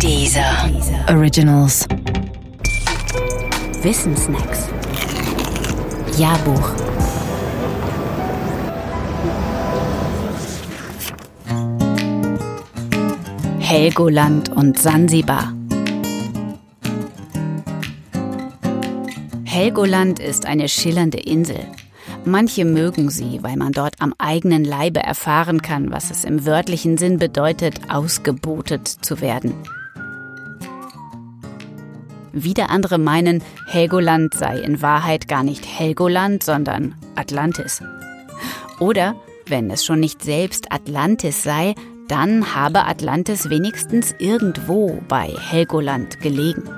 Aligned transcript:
Dieser 0.00 0.70
Originals. 1.08 1.86
Wissensnacks. 3.82 4.68
Jahrbuch. 6.18 6.72
Helgoland 13.60 14.50
und 14.50 14.78
Sansibar. 14.78 15.52
Helgoland 19.44 20.18
ist 20.18 20.46
eine 20.46 20.68
schillernde 20.68 21.18
Insel. 21.18 21.60
Manche 22.26 22.64
mögen 22.64 23.10
sie, 23.10 23.40
weil 23.42 23.56
man 23.56 23.72
dort 23.72 24.00
am 24.00 24.14
eigenen 24.18 24.64
Leibe 24.64 25.00
erfahren 25.00 25.62
kann, 25.62 25.90
was 25.90 26.10
es 26.10 26.24
im 26.24 26.46
wörtlichen 26.46 26.96
Sinn 26.98 27.18
bedeutet, 27.18 27.80
ausgebotet 27.88 28.88
zu 28.88 29.20
werden. 29.20 29.54
Wieder 32.34 32.68
andere 32.68 32.98
meinen, 32.98 33.44
Helgoland 33.66 34.34
sei 34.34 34.58
in 34.58 34.82
Wahrheit 34.82 35.28
gar 35.28 35.44
nicht 35.44 35.64
Helgoland, 35.64 36.42
sondern 36.42 36.96
Atlantis. 37.14 37.80
Oder, 38.80 39.14
wenn 39.46 39.70
es 39.70 39.84
schon 39.84 40.00
nicht 40.00 40.20
selbst 40.20 40.72
Atlantis 40.72 41.44
sei, 41.44 41.76
dann 42.08 42.54
habe 42.54 42.86
Atlantis 42.86 43.50
wenigstens 43.50 44.16
irgendwo 44.18 45.00
bei 45.06 45.28
Helgoland 45.28 46.20
gelegen. 46.20 46.68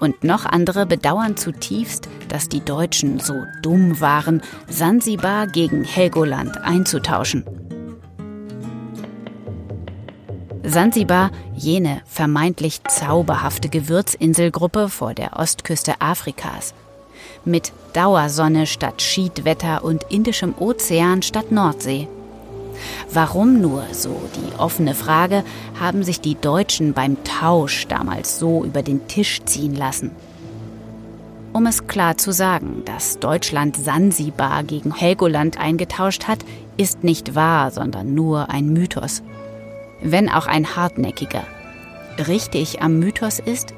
Und 0.00 0.24
noch 0.24 0.44
andere 0.44 0.84
bedauern 0.84 1.38
zutiefst, 1.38 2.10
dass 2.28 2.50
die 2.50 2.64
Deutschen 2.64 3.20
so 3.20 3.44
dumm 3.62 3.98
waren, 3.98 4.42
Sansibar 4.68 5.46
gegen 5.46 5.84
Helgoland 5.84 6.58
einzutauschen. 6.58 7.44
Sansibar, 10.70 11.30
jene 11.56 12.02
vermeintlich 12.04 12.82
zauberhafte 12.86 13.70
Gewürzinselgruppe 13.70 14.90
vor 14.90 15.14
der 15.14 15.38
Ostküste 15.38 16.00
Afrikas. 16.00 16.74
Mit 17.46 17.72
Dauersonne 17.94 18.66
statt 18.66 19.00
Schiedwetter 19.00 19.82
und 19.82 20.04
Indischem 20.10 20.54
Ozean 20.58 21.22
statt 21.22 21.50
Nordsee. 21.52 22.06
Warum 23.10 23.62
nur, 23.62 23.82
so 23.92 24.20
die 24.36 24.58
offene 24.58 24.94
Frage, 24.94 25.42
haben 25.80 26.04
sich 26.04 26.20
die 26.20 26.34
Deutschen 26.34 26.92
beim 26.92 27.16
Tausch 27.24 27.86
damals 27.86 28.38
so 28.38 28.62
über 28.62 28.82
den 28.82 29.08
Tisch 29.08 29.40
ziehen 29.46 29.74
lassen? 29.74 30.10
Um 31.54 31.64
es 31.64 31.86
klar 31.86 32.18
zu 32.18 32.30
sagen, 32.30 32.82
dass 32.84 33.18
Deutschland 33.18 33.74
Sansibar 33.76 34.64
gegen 34.64 34.94
Helgoland 34.94 35.58
eingetauscht 35.58 36.28
hat, 36.28 36.40
ist 36.76 37.04
nicht 37.04 37.34
wahr, 37.34 37.70
sondern 37.70 38.14
nur 38.14 38.50
ein 38.50 38.68
Mythos. 38.68 39.22
Wenn 40.00 40.28
auch 40.28 40.46
ein 40.46 40.76
hartnäckiger. 40.76 41.44
Richtig 42.26 42.82
am 42.82 42.98
Mythos 42.98 43.38
ist, 43.38 43.74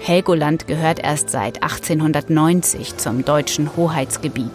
Helgoland 0.00 0.66
gehört 0.66 1.00
erst 1.00 1.30
seit 1.30 1.62
1890 1.62 2.96
zum 2.96 3.24
deutschen 3.24 3.76
Hoheitsgebiet. 3.76 4.52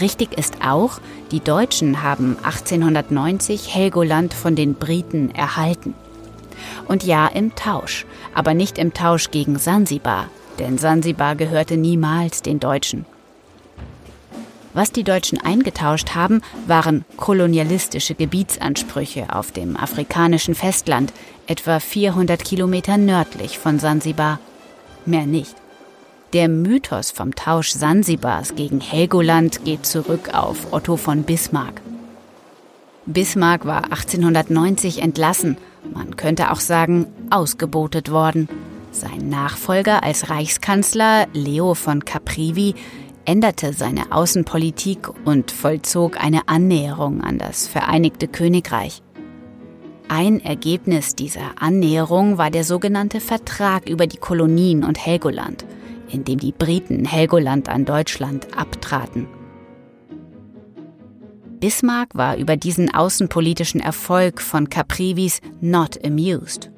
Richtig 0.00 0.38
ist 0.38 0.58
auch, 0.64 1.00
die 1.32 1.40
Deutschen 1.40 2.02
haben 2.02 2.36
1890 2.42 3.74
Helgoland 3.74 4.32
von 4.32 4.54
den 4.54 4.74
Briten 4.74 5.34
erhalten. 5.34 5.94
Und 6.86 7.04
ja 7.04 7.26
im 7.26 7.54
Tausch, 7.54 8.06
aber 8.34 8.54
nicht 8.54 8.78
im 8.78 8.94
Tausch 8.94 9.30
gegen 9.30 9.58
Sansibar, 9.58 10.28
denn 10.58 10.78
Sansibar 10.78 11.34
gehörte 11.34 11.76
niemals 11.76 12.42
den 12.42 12.60
Deutschen. 12.60 13.04
Was 14.76 14.92
die 14.92 15.04
Deutschen 15.04 15.40
eingetauscht 15.40 16.14
haben, 16.14 16.42
waren 16.66 17.06
kolonialistische 17.16 18.14
Gebietsansprüche 18.14 19.34
auf 19.34 19.50
dem 19.50 19.74
afrikanischen 19.74 20.54
Festland, 20.54 21.14
etwa 21.46 21.80
400 21.80 22.44
Kilometer 22.44 22.98
nördlich 22.98 23.58
von 23.58 23.78
Sansibar. 23.78 24.38
Mehr 25.06 25.24
nicht. 25.24 25.54
Der 26.34 26.50
Mythos 26.50 27.10
vom 27.10 27.34
Tausch 27.34 27.70
Sansibars 27.70 28.54
gegen 28.54 28.82
Helgoland 28.82 29.64
geht 29.64 29.86
zurück 29.86 30.34
auf 30.34 30.74
Otto 30.74 30.98
von 30.98 31.22
Bismarck. 31.22 31.80
Bismarck 33.06 33.64
war 33.64 33.84
1890 33.84 35.00
entlassen, 35.00 35.56
man 35.94 36.18
könnte 36.18 36.50
auch 36.50 36.60
sagen 36.60 37.06
ausgebotet 37.30 38.10
worden. 38.10 38.46
Sein 38.92 39.30
Nachfolger 39.30 40.02
als 40.02 40.28
Reichskanzler, 40.28 41.28
Leo 41.32 41.72
von 41.72 42.04
Caprivi, 42.04 42.74
änderte 43.26 43.72
seine 43.72 44.12
Außenpolitik 44.12 45.08
und 45.24 45.50
vollzog 45.50 46.22
eine 46.22 46.48
Annäherung 46.48 47.20
an 47.20 47.38
das 47.38 47.68
Vereinigte 47.68 48.28
Königreich. 48.28 49.02
Ein 50.08 50.40
Ergebnis 50.40 51.14
dieser 51.14 51.60
Annäherung 51.60 52.38
war 52.38 52.50
der 52.50 52.64
sogenannte 52.64 53.20
Vertrag 53.20 53.88
über 53.88 54.06
die 54.06 54.18
Kolonien 54.18 54.84
und 54.84 55.04
Helgoland– 55.04 55.66
in 56.08 56.24
dem 56.24 56.38
die 56.38 56.52
Briten 56.52 57.04
Helgoland 57.04 57.68
an 57.68 57.84
Deutschland 57.84 58.56
abtraten. 58.56 59.26
Bismarck 61.60 62.14
war 62.14 62.36
über 62.36 62.56
diesen 62.56 62.92
außenpolitischen 62.92 63.80
Erfolg 63.80 64.40
von 64.42 64.68
Caprivis 64.68 65.40
not 65.60 66.04
amused. 66.04 66.70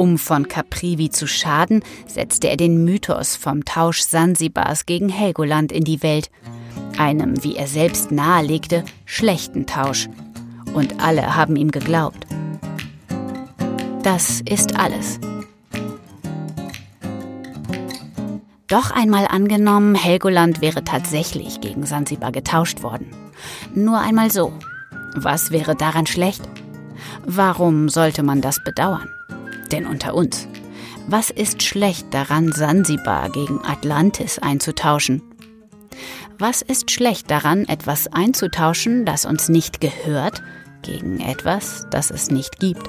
Um 0.00 0.16
von 0.16 0.48
Caprivi 0.48 1.10
zu 1.10 1.26
schaden, 1.26 1.82
setzte 2.06 2.48
er 2.48 2.56
den 2.56 2.86
Mythos 2.86 3.36
vom 3.36 3.66
Tausch 3.66 4.00
Sansibars 4.00 4.86
gegen 4.86 5.10
Helgoland 5.10 5.72
in 5.72 5.84
die 5.84 6.02
Welt, 6.02 6.30
einem, 6.96 7.44
wie 7.44 7.54
er 7.54 7.66
selbst 7.66 8.10
nahelegte, 8.10 8.82
schlechten 9.04 9.66
Tausch. 9.66 10.08
Und 10.72 11.02
alle 11.02 11.36
haben 11.36 11.54
ihm 11.54 11.70
geglaubt. 11.70 12.26
Das 14.02 14.40
ist 14.40 14.74
alles. 14.74 15.20
Doch 18.68 18.92
einmal 18.92 19.26
angenommen, 19.26 19.94
Helgoland 19.96 20.62
wäre 20.62 20.82
tatsächlich 20.82 21.60
gegen 21.60 21.84
Sansibar 21.84 22.32
getauscht 22.32 22.82
worden. 22.82 23.10
Nur 23.74 23.98
einmal 23.98 24.30
so. 24.30 24.50
Was 25.14 25.50
wäre 25.50 25.76
daran 25.76 26.06
schlecht? 26.06 26.40
Warum 27.26 27.90
sollte 27.90 28.22
man 28.22 28.40
das 28.40 28.64
bedauern? 28.64 29.06
Denn 29.72 29.86
unter 29.86 30.14
uns, 30.14 30.48
was 31.06 31.30
ist 31.30 31.62
schlecht 31.62 32.12
daran, 32.12 32.52
Sansibar 32.52 33.30
gegen 33.30 33.64
Atlantis 33.64 34.38
einzutauschen? 34.38 35.22
Was 36.38 36.62
ist 36.62 36.90
schlecht 36.90 37.30
daran, 37.30 37.66
etwas 37.66 38.08
einzutauschen, 38.08 39.04
das 39.04 39.24
uns 39.24 39.48
nicht 39.48 39.80
gehört, 39.80 40.42
gegen 40.82 41.20
etwas, 41.20 41.86
das 41.90 42.10
es 42.10 42.30
nicht 42.30 42.58
gibt? 42.58 42.88